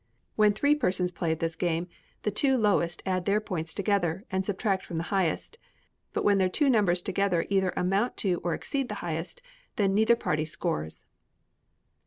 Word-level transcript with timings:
When 0.35 0.51
three 0.53 0.73
persons 0.73 1.11
play 1.11 1.31
at 1.31 1.39
this 1.41 1.55
game, 1.55 1.87
the 2.23 2.31
two 2.31 2.57
lowest 2.57 3.03
add 3.05 3.25
their 3.25 3.39
points 3.39 3.71
together, 3.71 4.25
and 4.31 4.43
subtract 4.43 4.83
from 4.83 4.97
the 4.97 5.03
highest; 5.13 5.59
but 6.11 6.23
when 6.23 6.39
their 6.39 6.49
two 6.49 6.71
numbers 6.71 7.03
together 7.03 7.45
either 7.51 7.71
amount 7.77 8.17
to 8.25 8.41
or 8.43 8.55
exceed 8.55 8.89
the 8.89 8.95
highest, 9.05 9.43
then 9.75 9.93
neither 9.93 10.15
party 10.15 10.45
scores. 10.45 11.05